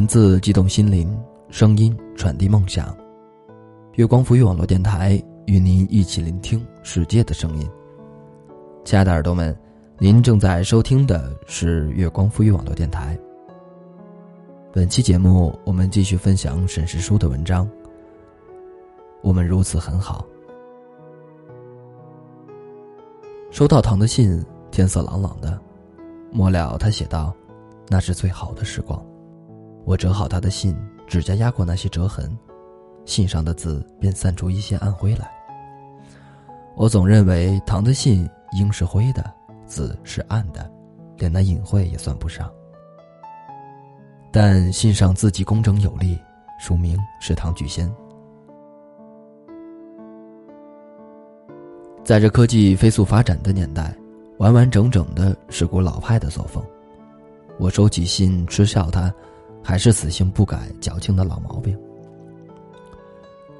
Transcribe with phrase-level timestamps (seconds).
[0.00, 1.14] 文字激动心灵，
[1.50, 2.96] 声音传递梦想。
[3.96, 7.70] 月光浮语网络电台与您一起聆听世界的声音。
[8.82, 9.54] 亲爱的耳朵们，
[9.98, 13.14] 您正在收听的是月光浮语网络电台。
[14.72, 17.70] 本期节目，我们继续分享沈石书的文章。
[19.20, 20.24] 我们如此很好。
[23.50, 25.60] 收到唐的信，天色朗朗的，
[26.32, 27.34] 末了他写道
[27.86, 28.98] ：“那是最好的时光。”
[29.84, 30.76] 我折好他的信，
[31.06, 32.30] 指甲压过那些折痕，
[33.04, 35.30] 信上的字便散出一些暗灰来。
[36.76, 39.32] 我总认为唐的信应是灰的，
[39.66, 40.70] 字是暗的，
[41.16, 42.50] 连那隐晦也算不上。
[44.30, 46.18] 但信上字迹工整有力，
[46.60, 47.92] 署名是唐巨仙。
[52.04, 53.94] 在这科技飞速发展的年代，
[54.38, 56.64] 完完整整的是股老派的作风。
[57.58, 59.12] 我收起信，嗤笑他。
[59.62, 61.78] 还是死性不改、矫情的老毛病。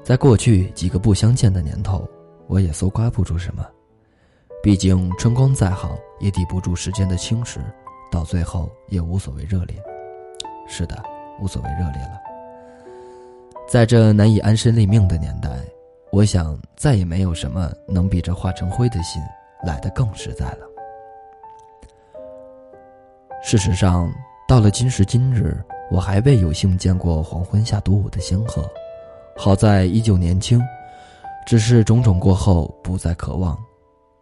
[0.03, 2.07] 在过去几个不相见的年头，
[2.47, 3.65] 我也搜刮不出什么。
[4.63, 7.59] 毕竟春光再好，也抵不住时间的侵蚀，
[8.11, 9.75] 到最后也无所谓热烈。
[10.67, 11.01] 是的，
[11.39, 12.19] 无所谓热烈了。
[13.67, 15.49] 在这难以安身立命的年代，
[16.11, 19.21] 我想再也没有什么能比这化成灰的心
[19.63, 20.67] 来得更实在了。
[23.43, 24.11] 事实上，
[24.47, 25.55] 到了今时今日。
[25.91, 28.65] 我还未有幸见过黄昏下独舞的仙鹤，
[29.35, 30.61] 好在依旧年轻，
[31.45, 33.57] 只是种种过后不再渴望。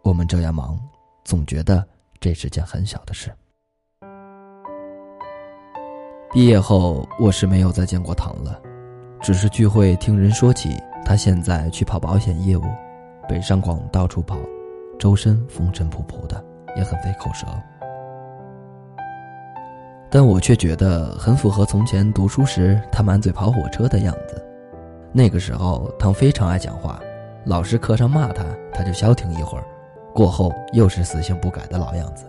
[0.02, 0.76] 我们这样忙，
[1.24, 1.86] 总觉得
[2.18, 3.30] 这是件很小的事。
[6.32, 8.60] 毕业后，我是没有再见过唐了，
[9.20, 12.64] 只是聚会听人说起他现在去跑保险业务，
[13.28, 14.36] 北上广到处跑，
[14.98, 16.44] 周身风尘仆仆的，
[16.76, 17.46] 也很费口舌。
[20.10, 24.44] 但我却觉得很符合从前读书时他满嘴跑火车的样子。
[25.12, 27.00] 那个时候，唐非常爱讲话，
[27.44, 29.64] 老师课上骂他，他就消停一会儿，
[30.12, 32.24] 过后又是死性不改的老样子。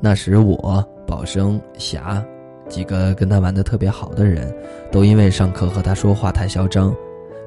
[0.00, 2.24] 那时我、宝生、霞
[2.68, 4.52] 几个跟他玩的特别好的人，
[4.90, 6.92] 都因为上课和他说话太嚣张，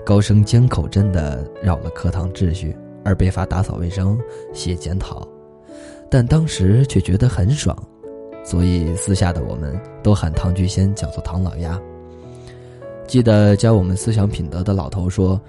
[0.06, 4.18] 高声尖口真的扰了课堂秩序，而被罚打扫卫生、
[4.54, 5.28] 写检讨。
[6.10, 7.76] 但当时却觉得很爽。
[8.46, 11.82] 所以，私下的我们都喊唐巨仙叫做唐老鸭。
[13.08, 15.42] 记得教我们思想品德的老头说：“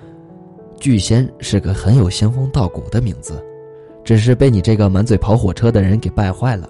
[0.80, 3.44] 巨仙是个很有仙风道骨的名字，
[4.02, 6.68] 只是被你这个满嘴跑火车的人给败坏了。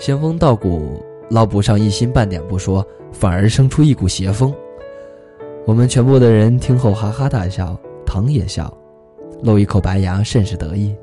[0.00, 4.52] 仙风道骨捞不上一星半点不说，反而生出一股邪风。”
[5.64, 8.72] 我们全部的人听后哈哈大笑，唐也笑，
[9.42, 10.94] 露一口白牙，甚是得意。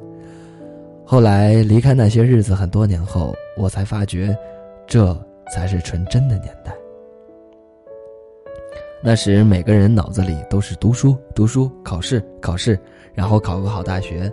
[1.06, 4.36] 后来离开那些日子很多年后，我才发觉，
[4.88, 5.16] 这
[5.54, 6.74] 才是纯真的年代。
[9.04, 12.80] 那时每个人脑子里都是读书、读书、考试、考试，
[13.14, 14.32] 然后考个好大学。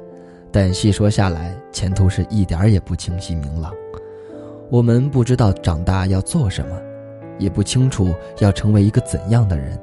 [0.52, 3.72] 但细说下来，前途是一点儿也不清晰明朗。
[4.70, 6.80] 我们不知道长大要做什么，
[7.38, 9.76] 也不清楚要成为一个怎样的人，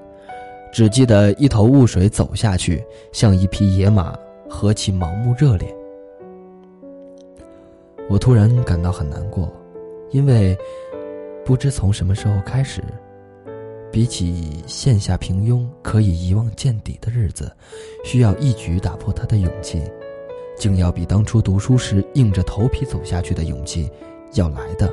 [0.72, 4.18] 只记得一头雾水走下去，像一匹野马，
[4.50, 5.68] 何其盲目热烈。
[8.10, 9.52] 我突然感到很难过，
[10.12, 10.58] 因为
[11.44, 12.82] 不知从什么时候开始，
[13.92, 17.52] 比起线下平庸可以一望见底的日子，
[18.06, 19.82] 需要一举打破他的勇气，
[20.58, 23.90] 竟要比当初读书时硬着头皮走下去的勇气
[24.36, 24.90] 要来的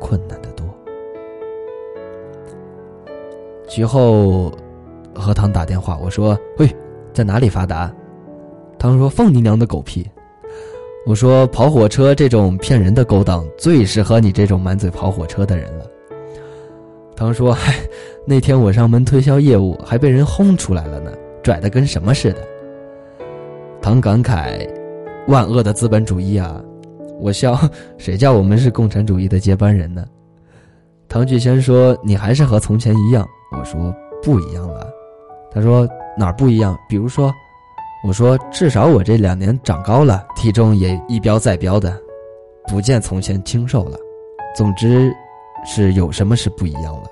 [0.00, 0.66] 困难得多。
[3.68, 4.52] 其后，
[5.14, 6.68] 和唐打电话，我说：“喂，
[7.12, 7.94] 在哪里发达？”
[8.78, 10.08] 唐说：“放你娘的狗屁！”
[11.06, 15.86] 我说跑火车这种骗人的勾当，最适合你这种满嘴跑火车的人了。
[17.14, 17.76] 唐说：“嗨，
[18.26, 21.12] 那天我上门推销业务，还被人轰出来了呢，
[21.44, 22.44] 拽的跟什么似的。”
[23.80, 24.68] 唐感慨
[25.28, 26.60] ：“万恶的资本主义啊！”
[27.22, 27.56] 我笑
[27.96, 30.04] ：“谁叫我们是共产主义的接班人呢？”
[31.08, 33.24] 唐巨仙说：“你还是和从前一样。”
[33.56, 33.94] 我说
[34.24, 34.84] ：“不一样了。”
[35.54, 35.88] 他说
[36.18, 36.76] ：“哪儿不一样？
[36.88, 37.32] 比如说。”
[38.06, 42.00] 我说：“至少我这两年长高了，体重也一飙再飙的，
[42.68, 43.98] 不见从前清瘦了。
[44.54, 45.12] 总之，
[45.66, 47.10] 是有什么是不一样了。”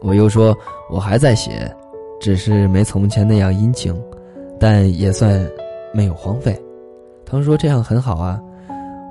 [0.00, 0.56] 我又说
[0.90, 1.70] ：“我还在写，
[2.18, 3.94] 只是没从前那样殷勤，
[4.58, 5.46] 但也算
[5.92, 6.58] 没有荒废。”
[7.26, 8.40] 他说：“这样很好啊。”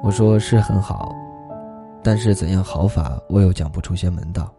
[0.03, 1.13] 我说：“是很好，
[2.01, 4.51] 但是怎样好法，我又讲不出些门道。”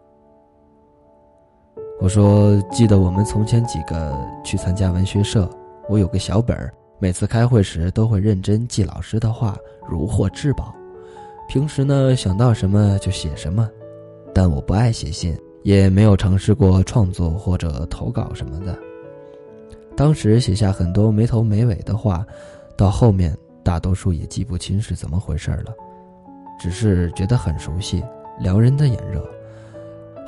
[1.99, 5.49] 我说：“记得我们从前几个去参加文学社，
[5.89, 9.57] 我有个小本儿，每次开会时都会认真记老师的话，
[9.89, 10.73] 如获至宝。
[11.49, 13.67] 平时呢，想到什么就写什么。
[14.31, 18.77] 但我不爱写信，也没有尝试过创作或者投稿什么的。
[19.95, 22.23] 当时写下很多没头没尾的话，
[22.77, 25.73] 到后面大多数也记不清是怎么回事了，
[26.59, 28.03] 只是觉得很熟悉，
[28.39, 29.27] 撩人的眼热，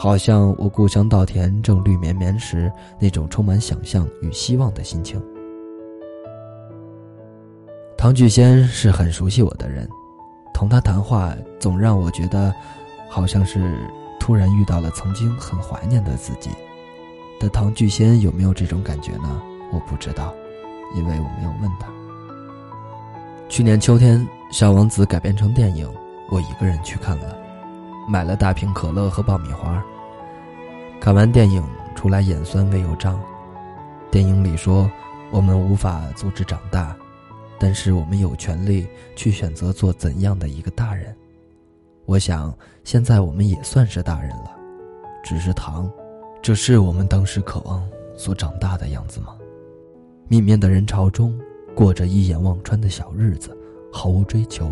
[0.02, 5.22] 好像我故乡稻田正绿绵绵时那种充满想象与希望的心情。
[7.98, 9.86] 唐巨仙是很熟悉我的人，
[10.54, 12.56] 同他谈话总让我觉得，
[13.10, 13.78] 好像是
[14.18, 16.50] 突然遇到了曾经很怀念的自己。
[17.38, 19.42] 但唐巨仙有没有这种感觉呢？
[19.70, 20.34] 我不知道，
[20.96, 21.90] 因为我没有问他。
[23.50, 24.18] 去年秋天，
[24.50, 25.86] 《小王子》改编成电影，
[26.32, 27.38] 我一个人去看了，
[28.10, 29.84] 买了大瓶可乐和爆米花。
[31.00, 31.64] 看完电影
[31.96, 33.22] 出来，眼酸胃又胀。
[34.10, 34.90] 电影里说，
[35.32, 36.96] 我们无法阻止长大。
[37.62, 41.14] 但是我们有权利去选择做怎样的一个大人。
[42.06, 44.56] 我想，现在我们也算是大人了，
[45.26, 45.92] 只是糖，
[46.42, 47.86] 这是我们当时渴望
[48.16, 49.36] 所长大的样子吗？
[50.30, 51.38] 密面的人潮中，
[51.76, 53.56] 过着一眼望穿的小日子，
[53.92, 54.72] 毫无追求，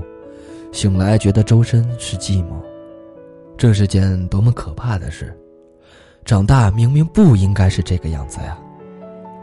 [0.72, 2.54] 醒来觉得周身是寂寞，
[3.58, 5.36] 这是件多么可怕的事！
[6.24, 8.56] 长大明明不应该是这个样子呀！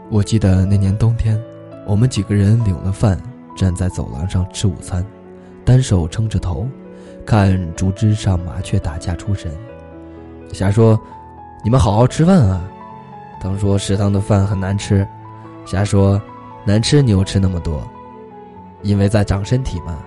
[0.09, 1.37] 我记得那年冬天，
[1.85, 3.21] 我们几个人领了饭。
[3.57, 5.05] 站在走廊上吃午餐，
[5.63, 6.67] 单手撑着头，
[7.25, 9.49] 看竹枝上麻雀打架出神。
[10.51, 10.99] 霞说
[11.63, 12.69] ：“你们好好吃饭啊。”
[13.41, 15.07] 当说食堂的饭很难吃，
[15.65, 16.21] 霞说
[16.67, 17.81] ：“难吃你又吃那么多，
[18.81, 20.03] 因为在长身体嘛。”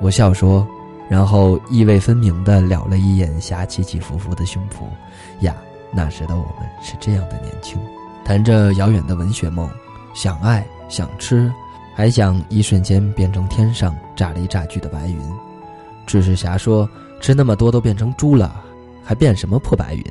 [0.00, 0.64] 我笑说，
[1.08, 4.84] 然后意味分明的瞟了一眼霞起起伏伏的胸脯。
[5.44, 5.56] 呀，
[5.92, 7.80] 那时的我们是这样的年轻，
[8.24, 9.68] 谈着遥远的文学梦，
[10.14, 11.52] 想爱，想吃。
[11.94, 15.18] 还想一瞬间变成天上炸来炸去的白云，
[16.06, 16.88] 只是霞说
[17.20, 18.62] 吃那么多都变成猪了，
[19.02, 20.04] 还变什么破白云？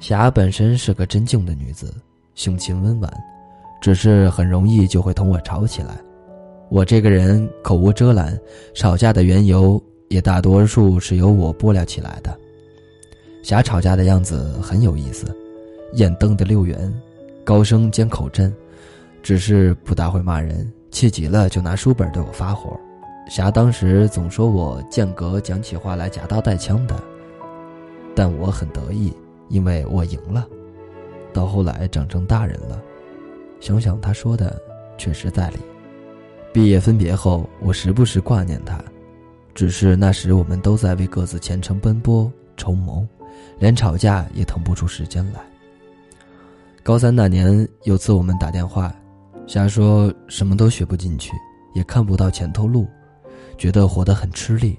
[0.00, 1.94] 霞本身是个真静的女子，
[2.34, 3.10] 性情温婉，
[3.80, 5.94] 只是很容易就会同我吵起来。
[6.74, 8.36] 我这个人口无遮拦，
[8.74, 12.36] 吵架的缘由也大多数是由我拨了起来的。
[13.44, 15.24] 霞吵架的样子很有意思，
[15.92, 16.92] 眼瞪得溜圆，
[17.44, 18.52] 高声兼口震。
[19.22, 22.76] 只是不大会骂人，气急了就拿书本对我发火。
[23.30, 27.00] 霞当时总说我间隔讲起话来夹刀带枪的，
[28.16, 29.12] 但我很得意，
[29.48, 30.44] 因为我赢了。
[31.32, 32.82] 到后来长成大人了，
[33.60, 34.60] 想想他说的
[34.98, 35.58] 确实在理。
[36.54, 38.78] 毕业分别后，我时不时挂念他，
[39.56, 43.04] 只是那时我们都在为各自前程奔波筹谋，
[43.58, 45.40] 连吵架也腾不出时间来。
[46.84, 48.94] 高三那年，有次我们打电话。
[49.48, 51.32] 瞎说什么都学不进去，
[51.74, 52.86] 也看不到前头路，
[53.58, 54.78] 觉得活得很吃力。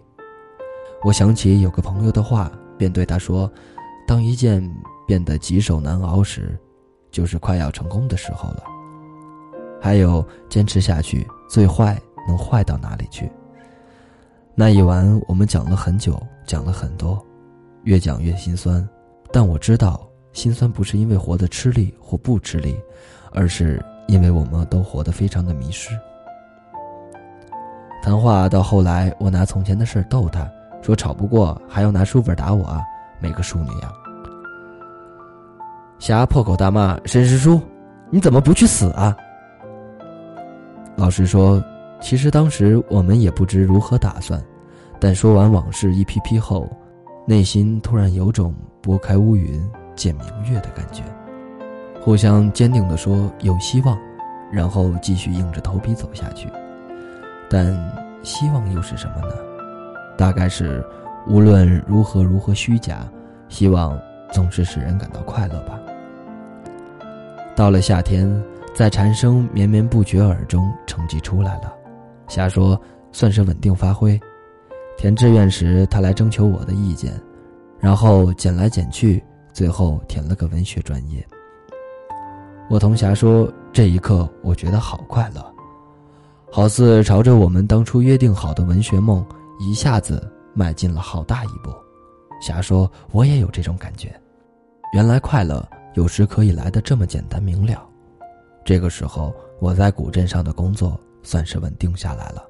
[1.03, 3.51] 我想起有个朋友的话，便对他说
[4.07, 4.65] ：“当一件
[5.05, 6.57] 变得棘手难熬时，
[7.11, 8.63] 就是快要成功的时候了。”
[9.81, 13.31] 还有坚持下去，最坏能坏到哪里去？
[14.53, 17.23] 那一晚我们讲了很久，讲了很多，
[17.83, 18.87] 越讲越心酸。
[19.31, 22.77] 但我知道，心酸不是因为活得吃力或不吃力，
[23.31, 23.83] 而是。
[24.07, 25.89] 因为我们都活得非常的迷失。
[28.03, 30.47] 谈话到后来，我拿从前的事逗他，
[30.79, 32.83] 说吵不过还要拿书本打我啊，
[33.19, 33.91] 没个淑女样。
[35.97, 37.59] 霞破口大骂：“沈师叔，
[38.11, 39.17] 你怎么不去死啊？”
[40.95, 41.63] 老实说，
[41.99, 44.41] 其实当时我们也不知如何打算，
[44.99, 46.69] 但说完往事一批批后，
[47.27, 49.61] 内心突然有种拨开乌云
[49.95, 51.03] 见明月的感觉。
[51.99, 53.97] 互相坚定地说有希望，
[54.51, 56.47] 然后继续硬着头皮走下去。
[57.49, 57.75] 但
[58.23, 59.35] 希望又是什么呢？
[60.17, 60.83] 大概是
[61.27, 63.05] 无论如何如何虚假，
[63.49, 63.99] 希望
[64.31, 65.79] 总是使人感到快乐吧。
[67.55, 68.29] 到了夏天，
[68.75, 71.73] 在蝉声绵绵不绝耳中，成绩出来了。
[72.27, 72.77] 瞎说，
[73.13, 74.19] 算是稳定发挥。
[74.97, 77.13] 填志愿时，他来征求我的意见，
[77.79, 81.25] 然后捡来捡去，最后填了个文学专业。
[82.69, 85.41] 我同霞说：“这一刻，我觉得好快乐，
[86.51, 89.25] 好似朝着我们当初约定好的文学梦
[89.57, 91.73] 一下子迈进了好大一步。”
[92.45, 94.13] 霞说：“我也有这种感觉，
[94.91, 97.87] 原来快乐有时可以来的这么简单明了。”
[98.65, 102.43] 这个时候，我在古镇上的工作算是稳定下来了，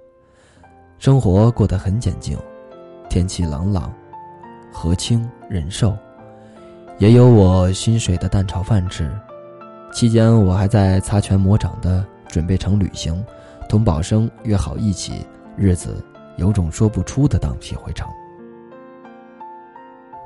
[0.98, 2.38] 生活过得很简静，
[3.10, 3.94] 天气朗朗，
[4.72, 5.94] 河清人瘦，
[7.00, 9.12] 也有我薪水的蛋炒饭吃。
[9.92, 13.22] 期间，我还在擦拳磨掌的准备成旅行，
[13.68, 16.02] 同宝生约好一起，日子
[16.38, 18.10] 有种说不出的荡气回肠。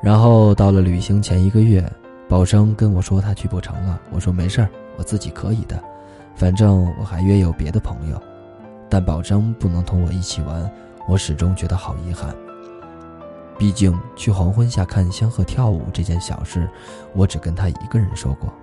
[0.04, 1.84] 然后到了旅行前一个月，
[2.28, 4.00] 宝生跟我说他去不成了。
[4.12, 4.70] 我说没事儿，
[5.00, 5.82] 我自己可以的，
[6.36, 8.22] 反正我还约有别的朋友。
[8.90, 10.70] 但宝生不能同我一起玩，
[11.08, 12.36] 我始终觉得好遗憾。
[13.58, 16.70] 毕竟去黄昏下看仙鹤跳舞这件小事，
[17.14, 18.54] 我只跟他一个人说过。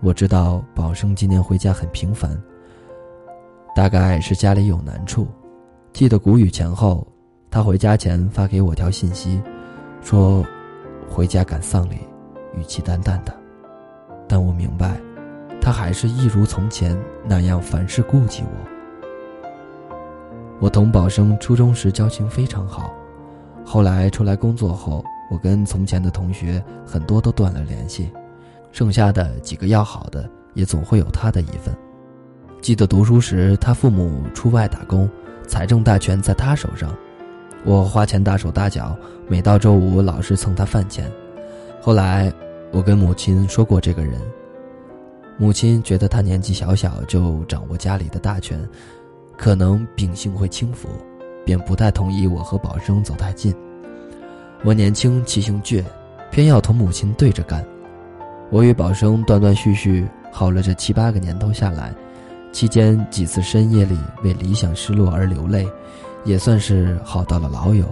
[0.00, 2.38] 我知道宝生今年回家很频繁，
[3.74, 5.26] 大概是家里有难处。
[5.94, 7.06] 记得谷雨前后，
[7.50, 9.42] 他回家前发给我条信息。
[10.02, 10.44] 说，
[11.08, 11.96] 回家赶丧礼，
[12.54, 13.34] 语气淡淡的，
[14.28, 15.00] 但我明白，
[15.62, 18.68] 他还是一如从前那样凡事顾及我。
[20.58, 22.92] 我同宝生初中时交情非常好，
[23.64, 28.10] 后来出来工作后，我跟从前的同学很多都断了联系，
[28.72, 31.72] 剩下的几个要好的也总会有他的一份。
[32.60, 35.08] 记得读书时，他父母出外打工，
[35.46, 36.92] 财政大权在他手上。
[37.64, 38.96] 我花钱大手大脚，
[39.28, 41.08] 每到周五老是蹭他饭钱。
[41.80, 42.32] 后来，
[42.72, 44.20] 我跟母亲说过这个人，
[45.38, 48.68] 母亲觉得他年纪小小就掌握家里的大权，
[49.36, 50.88] 可能秉性会轻浮，
[51.44, 53.54] 便不太同意我和宝生走太近。
[54.64, 55.82] 我年轻气性倔，
[56.30, 57.64] 偏要同母亲对着干。
[58.50, 61.92] 我与宝生断断续续好了这七八个年头下来，
[62.52, 65.68] 期间几次深夜里为理想失落而流泪。
[66.24, 67.84] 也算是好到了老友，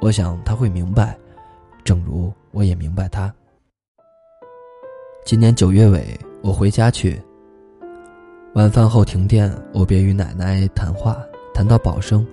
[0.00, 1.16] 我想他会明白，
[1.84, 3.32] 正如我也明白他。
[5.24, 7.20] 今年九月尾，我回家去。
[8.54, 11.16] 晚饭后停电，我便与奶奶谈话，
[11.52, 12.26] 谈到宝生。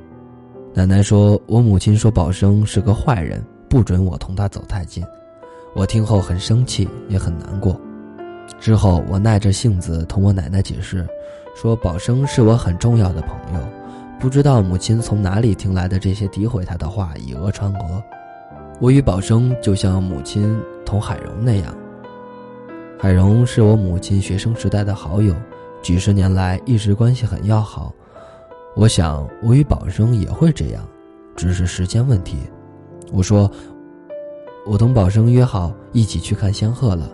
[0.74, 5.04] 奶奶说我母亲说宝生是个坏人，不准我同他走太近。
[5.74, 7.80] 我听后很生气，也很难过。
[8.60, 11.06] 之后我耐着性子同我奶奶解释，
[11.56, 13.60] 说宝生是我很重要的朋友。
[14.20, 18.02] 不知道母亲从哪里听来的这些诋毁他的话，以讹传讹。
[18.80, 21.76] 我与宝生就像母亲同海荣那样。
[22.98, 25.36] 海荣是我母亲学生时代的好友，
[25.82, 27.94] 几十年来一直关系很要好。
[28.75, 30.88] 我想我与宝生也会这样，
[31.36, 32.38] 只是时间问题。
[33.12, 33.52] 我说，
[34.66, 37.10] 我同宝生约好一起去看仙鹤了。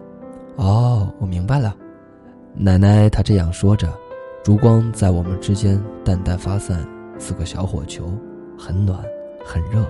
[0.55, 1.75] 哦，我明白了。
[2.53, 3.91] 奶奶她这样说着。
[4.43, 6.83] 烛光在我们之间淡淡发散，
[7.19, 8.11] 似个小火球，
[8.57, 8.99] 很暖，
[9.45, 9.85] 很热。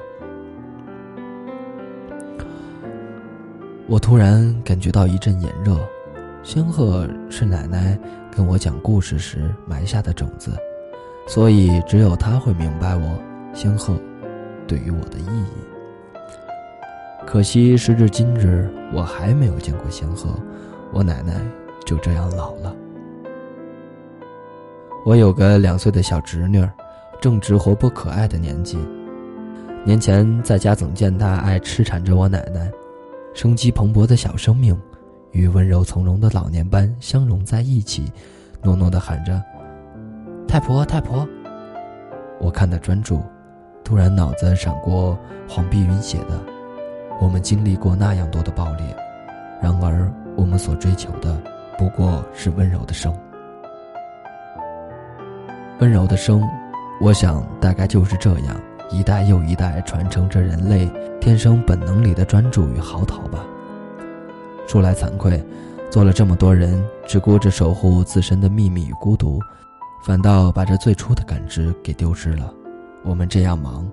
[3.91, 5.77] 我突然感觉到一阵炎热。
[6.43, 7.99] 仙鹤是奶奶
[8.33, 10.53] 跟我讲故事时埋下的种子，
[11.27, 13.21] 所以只有她会明白我
[13.53, 13.93] 仙鹤
[14.65, 15.45] 对于我的意义。
[17.27, 20.29] 可惜时至今日，我还没有见过仙鹤，
[20.93, 21.33] 我奶奶
[21.85, 22.73] 就这样老了。
[25.05, 26.65] 我有个两岁的小侄女，
[27.19, 28.77] 正值活泼可爱的年纪。
[29.83, 32.71] 年前在家总见她爱痴缠着我奶奶，
[33.33, 34.77] 生机蓬勃的小生命，
[35.31, 38.11] 与温柔从容的老年般相融在一起，
[38.61, 39.41] 糯糯地喊着
[40.47, 41.27] ：“太婆，太婆。”
[42.39, 43.21] 我看得专注，
[43.83, 46.43] 突然脑子闪过黄碧云写的
[47.21, 48.85] ：“我们经历过那样多的暴烈，
[49.61, 51.41] 然而我们所追求的，
[51.77, 53.17] 不过是温柔的生。”
[55.79, 56.43] 温柔的生，
[56.99, 58.61] 我想大概就是这样，
[58.91, 63.45] 一代又一代传承着人类天生本能里的专注与嚎啕吧。
[64.67, 65.43] 说来惭愧，
[65.89, 69.39] 做了这么多人，只顾着守护自身的秘密与孤独，
[70.03, 72.53] 反倒把这最初的感知给丢失了。
[73.03, 73.89] 我们这样忙，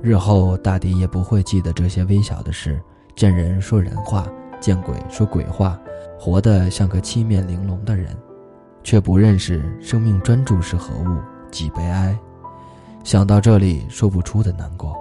[0.00, 2.80] 日后大抵也不会记得这些微小的事。
[3.14, 4.26] 见人说人话，
[4.60, 5.78] 见鬼说鬼话，
[6.18, 8.16] 活得像个七面玲珑的人，
[8.82, 11.18] 却不认识生命专注是何物。
[11.50, 12.18] 几悲哀，
[13.04, 14.96] 想到这里说不出的难过。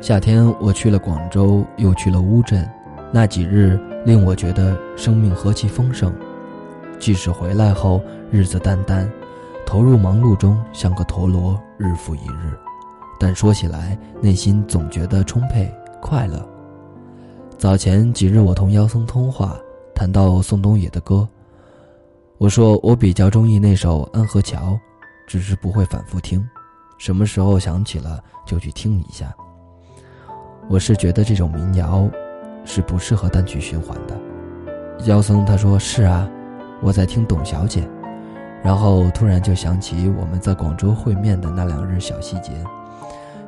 [0.00, 2.68] 夏天我去了广州，又去了乌镇，
[3.12, 6.12] 那几日令我觉得生命何其丰盛。
[6.98, 9.08] 即使回来后日子淡淡，
[9.66, 12.56] 投入忙碌中像个陀螺，日复一日，
[13.18, 16.48] 但说起来内心总觉得充沛快乐。
[17.58, 19.56] 早前几日我同妖僧通话，
[19.94, 21.28] 谈到宋冬野的歌。
[22.38, 24.72] 我说我比较中意那首《安河桥》，
[25.32, 26.46] 只是不会反复听，
[26.98, 29.34] 什么时候想起了就去听一下。
[30.68, 32.06] 我是觉得这种民谣
[32.66, 34.14] 是不适合单曲循环的。
[35.06, 36.28] 妖僧他说是啊，
[36.82, 37.88] 我在听董小姐，
[38.62, 42.52] 然后突然就想起我们在广州会面的那两日小细节，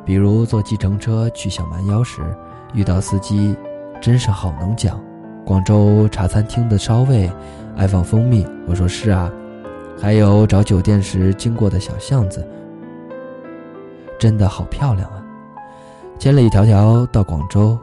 [0.06, 2.22] 比如坐计程车去小蛮腰时
[2.72, 3.54] 遇到司机，
[4.00, 4.98] 真是好能讲。
[5.44, 7.30] 广州茶餐厅的烧味。
[7.76, 9.30] 爱放蜂蜜，我说是啊，
[10.00, 12.46] 还有找酒店时经过的小巷子，
[14.18, 15.24] 真的好漂亮啊！
[16.18, 17.78] 千里迢迢到广州，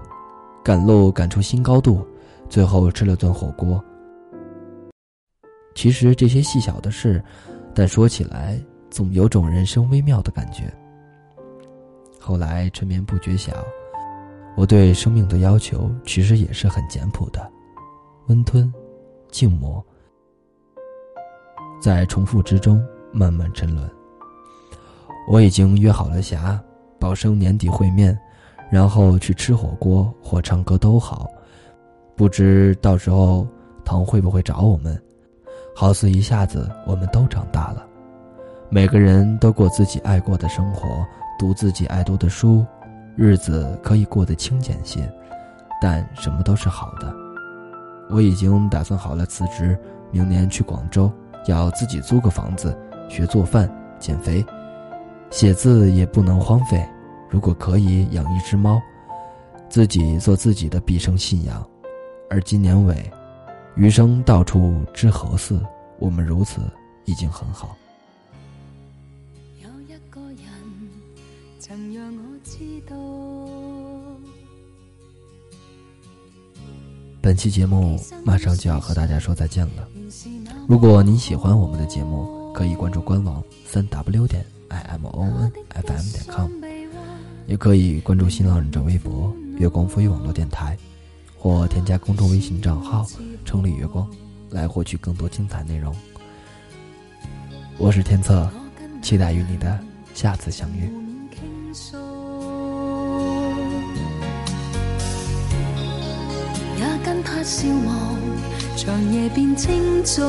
[0.63, 2.06] 赶路赶出新高度，
[2.48, 3.84] 最后吃了顿火锅。
[5.74, 7.24] 其实这些细小的事，
[7.74, 10.72] 但说起来总有种人生微妙的感觉。
[12.20, 13.51] 后来春眠不觉晓，
[14.56, 17.51] 我对生命的要求其实也是很简朴的：
[18.27, 18.72] 温吞、
[19.32, 19.84] 静默，
[21.82, 23.90] 在重复之中慢慢沉沦。
[25.28, 26.62] 我已经约好了霞，
[27.00, 28.18] 保生年底会面，
[28.70, 31.28] 然后去吃火锅或唱歌都好。
[32.16, 33.48] 不知到时候
[33.84, 35.02] 唐会不会找我们？
[35.76, 37.84] 好似一下子我们都长大了，
[38.70, 40.88] 每个人都过自己爱过的生活，
[41.40, 42.64] 读自己爱读的书，
[43.16, 45.12] 日子可以过得清简些，
[45.82, 47.12] 但什么都是好的。
[48.10, 49.78] 我已经打算好了辞职，
[50.12, 51.12] 明年去广州，
[51.45, 52.77] 要自己租个房子，
[53.10, 53.69] 学做饭、
[54.00, 54.45] 减肥。
[55.29, 56.86] 写字也不能荒废，
[57.29, 58.81] 如果可以养一只猫，
[59.69, 61.65] 自己做自己的毕生信仰。
[62.29, 63.12] 而今年尾，
[63.75, 65.60] 余生到处知何似？
[66.00, 66.62] 我们如此
[67.05, 67.77] 已经很好。
[69.62, 70.45] 有一个人
[71.60, 72.95] 曾让我知道。
[77.21, 79.88] 本期节目马上就要和大家说再见了。
[80.72, 84.46] 如果您喜欢我们的节目，可以关注官网三 w 点。
[84.70, 86.50] i m o n f m 点 com，
[87.46, 90.78] 也可以关注新浪认证微博“月光飞网络电台”，
[91.38, 93.06] 或添加公众微信账号
[93.44, 94.10] “城里月光”
[94.50, 95.94] 来获取更多精彩内容。
[97.78, 98.50] 我是天策，
[99.01, 99.78] 期待与你的
[100.13, 100.90] 下次相遇。
[107.04, 108.15] 跟他笑望，
[108.78, 110.22] 长夜变清楚。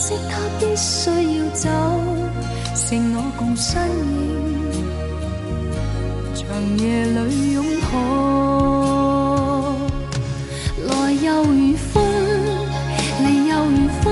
[0.00, 1.68] 惜他必须要走，
[2.74, 4.72] 剩我共身影，
[6.34, 6.42] 长
[6.78, 7.92] 夜里拥抱。
[10.88, 12.02] 来又如风，
[13.26, 14.10] 离又如风，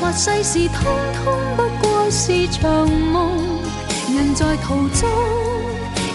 [0.00, 0.80] 或世事通
[1.22, 1.22] 通
[1.54, 3.28] 不过是场梦。
[4.14, 5.06] 人在途中，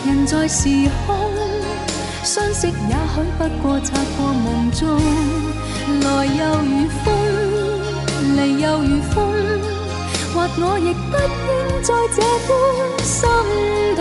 [0.07, 0.67] 人在时
[1.05, 1.15] 空，
[2.23, 4.99] 相识也许不过擦过梦中。
[6.01, 7.46] 来又如风。
[8.59, 9.15] 又如风，
[10.33, 11.17] 或我亦不
[11.47, 12.17] 应再这
[12.47, 12.49] 般
[13.03, 13.29] 心
[13.95, 13.99] 痛，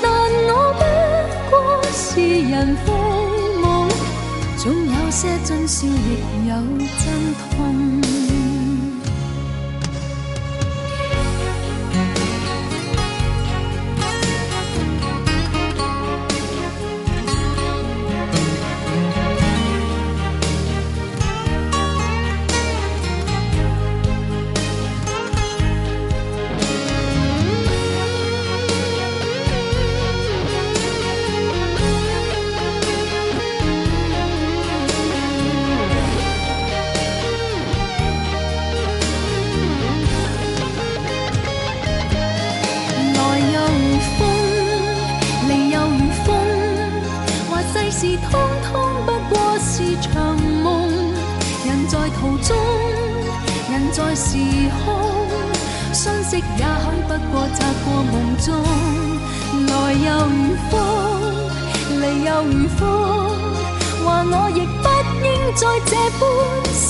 [0.00, 0.04] 但
[0.48, 0.80] 我不
[1.50, 1.54] 过
[1.92, 2.88] 是人非
[3.60, 3.64] 梦，
[4.56, 6.54] 总有些真笑，亦有
[7.02, 7.95] 真痛。
[53.96, 54.36] 在时
[54.84, 54.84] 空
[55.90, 56.44] 相识，也许
[57.08, 58.46] 不过擦过梦中。
[59.68, 60.36] 来又如
[60.68, 60.74] 风，
[61.98, 62.78] 离又如风，
[64.04, 64.86] 话我亦不
[65.24, 66.22] 应再这般
[66.74, 66.84] 心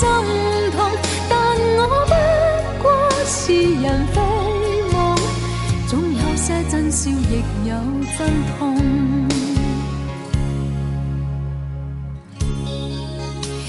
[0.72, 0.76] 痛。
[1.28, 1.32] 但
[1.78, 2.12] 我不
[2.82, 2.84] 过
[3.24, 4.16] 是人非
[4.92, 4.96] 梦，
[5.86, 7.32] 总有些真笑，亦
[7.68, 7.70] 有
[8.18, 8.20] 真
[8.58, 8.58] 痛。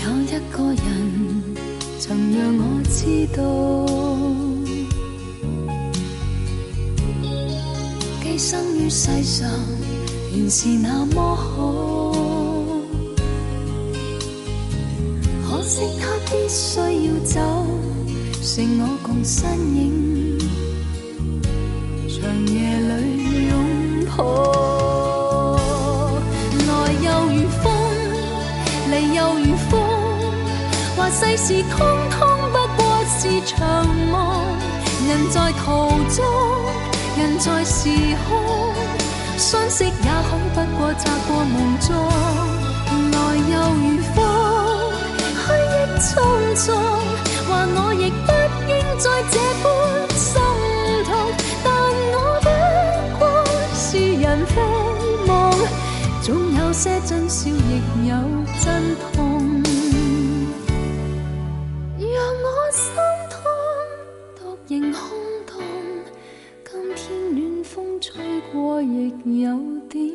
[0.02, 0.88] 有一个人。
[2.00, 2.77] 曾让我
[3.08, 3.42] 知道，
[8.22, 9.50] 寄生于世上
[10.36, 12.12] 原是那么好。
[15.48, 17.40] 可惜他必须要走，
[18.42, 20.38] 剩我共身影，
[22.10, 22.58] 长夜
[22.90, 23.54] 里拥
[24.18, 25.56] 抱。
[26.68, 26.70] 来
[27.06, 27.72] 又如风，
[28.92, 29.80] 离又如风。
[31.10, 31.80] 世事通
[32.12, 32.20] 通
[33.30, 34.46] 是场梦，
[35.06, 35.66] 人在途
[36.16, 36.24] 中，
[37.18, 37.90] 人在时
[38.26, 38.74] 空，
[39.38, 40.00] 相识也许
[40.54, 41.94] 不过擦过梦中，
[43.12, 43.16] 来
[43.52, 43.84] 又如
[44.16, 44.18] 风，
[45.44, 46.08] 去亦匆
[46.56, 46.66] 匆，
[47.48, 48.32] 话我亦不
[48.72, 49.68] 应再这般
[50.16, 50.32] 心
[51.04, 51.12] 痛，
[51.66, 51.68] 但
[52.14, 52.48] 我不
[53.20, 53.22] 过
[53.76, 53.88] 是
[54.22, 54.56] 人非
[55.28, 55.30] 梦，
[56.22, 58.16] 总有些真笑，亦有
[58.64, 58.96] 真
[68.58, 69.56] 我亦有
[69.88, 70.12] 点